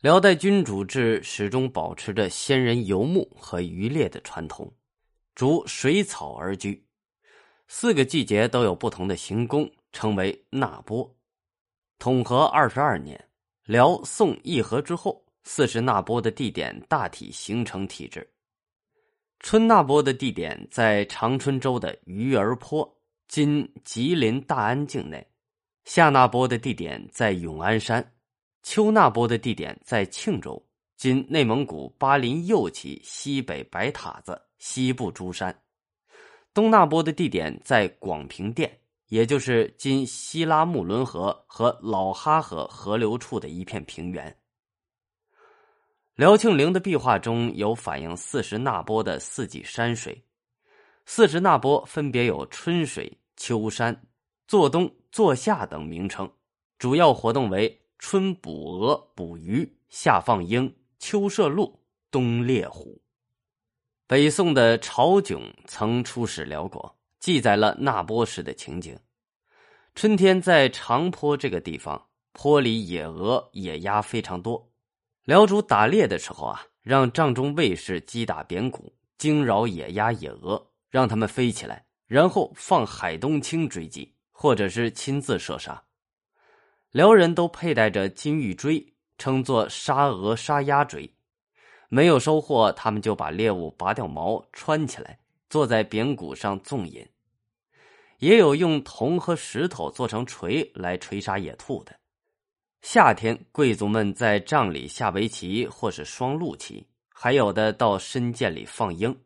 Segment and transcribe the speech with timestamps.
[0.00, 4.72] 辽代君主制始终保持着先人游牧和渔猎的传统，
[5.34, 6.82] 逐水草而居，
[7.68, 11.14] 四个季节都有不同的行宫，称为纳波。
[11.98, 13.22] 统和二十二年，
[13.66, 18.26] 辽宋议和之后，四十纳波的地点大体形成体制。
[19.40, 22.90] 春纳波的地点在长春州的鱼儿坡
[23.28, 25.26] （今吉林大安境内），
[25.84, 28.14] 夏纳波的地点在永安山。
[28.62, 30.62] 丘纳波的地点在庆州
[30.96, 35.62] （今内蒙古巴林右旗西北白塔子西部珠山），
[36.52, 38.70] 东纳波的地点在广平店，
[39.08, 44.36] 也就是今西拉木伦河和老哈河河流处的一片平原。
[46.14, 50.22] 辽庆陵的壁画中有反映四时纳波的四季山水，
[51.06, 53.98] 四时纳波分别有春水、秋山、
[54.46, 56.30] 坐冬、坐夏等名称，
[56.78, 57.79] 主要活动为。
[58.00, 61.78] 春捕鹅、捕鱼，夏放鹰，秋射鹿，
[62.10, 62.98] 冬猎虎。
[64.06, 68.98] 北宋的朝炯曾出使辽国，记载了纳波时的情景。
[69.94, 74.72] 春天在长坡这个地方，坡里野鹅、野鸭非常多。
[75.24, 85.84] 辽主打猎的时候啊，让帐中卫士击打扁鼓，惊扰野鸭、野鹅，让他们飞起来，然后放海东青追击，或者是亲自射杀。
[86.92, 88.84] 辽人都佩戴着金玉锥，
[89.16, 91.08] 称作杀鹅、杀鸭锥。
[91.88, 95.18] 没有收获，他们就把猎物拔掉毛，穿起来，
[95.48, 97.06] 坐在扁骨上纵饮。
[98.18, 101.94] 也有用铜和石头做成锤来锤杀野兔的。
[102.82, 109.16] 夏天，贵族们在帐里下围棋或是双陆棋，还有的到深涧里放鹰。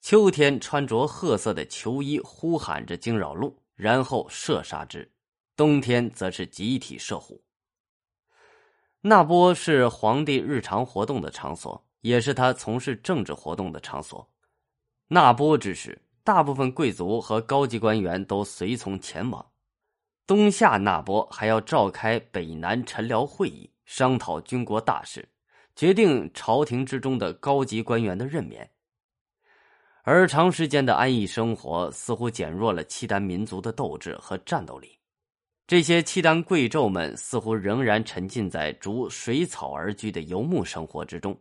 [0.00, 5.10] 秋天，穿着褐色的囚衣，呼喊着惊扰鹿，然后射杀之。
[5.60, 7.38] 冬天则是集体射虎。
[9.02, 14.26] 那波是皇帝日常活动的场所，也是他从事政治活动的场所。
[15.06, 19.44] 那波之时，大部分贵族和高级官员都随从前往。
[20.26, 25.28] 冬夏那波还要召开北南陈辽会议，商讨军国大事，
[25.76, 28.66] 决定朝廷之中的高级官员的任免。
[30.04, 34.96] 而长时间的安逸生活似乎减弱了契丹民族的斗志和战斗力。
[35.70, 41.38] 这些契丹贵胄们似乎仍然沉浸在逐水草而居的游牧生活之中，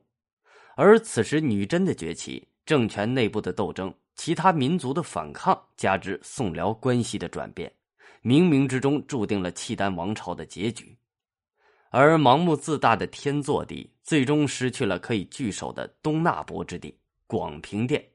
[0.75, 7.73] 而此时女真的崛起、政权内部的斗争、其他民族的反抗，加之宋辽关系的转变，
[8.21, 10.95] 冥冥之中注定了契丹王朝的结局。
[11.89, 18.07] 而盲目自大的天祚帝最终失去了可以据守的东那波之地广平殿，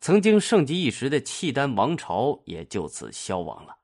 [0.00, 3.76] 曾经盛极一时的契丹王朝也就此消亡了。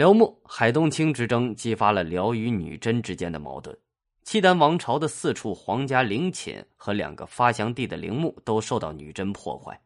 [0.00, 3.78] 辽末海东青之争激发了辽与女真之间的矛盾，
[4.22, 9.78] 契丹王朝的四处皇家陵寝和两个发祥地的陵墓都受到女真破坏，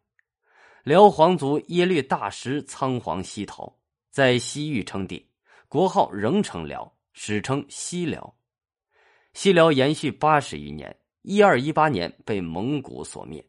[0.84, 3.76] 辽皇族耶律大石仓皇西逃，
[4.08, 5.28] 在西域称帝，
[5.66, 8.32] 国号仍称辽，史称西辽。
[9.32, 13.44] 西辽延续八十余年，一二一八年被蒙古所灭。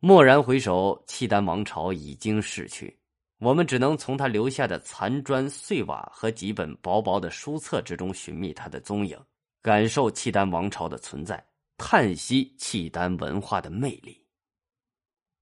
[0.00, 2.94] 蓦然回首，契丹王朝已经逝去。
[3.40, 9.18] 我们只能从他留下的残砖碎瓦和几本薄薄的书册之中寻觅他的踪影，
[9.62, 11.42] 感受契丹王朝的存在，
[11.78, 14.19] 叹息契丹文化的魅力。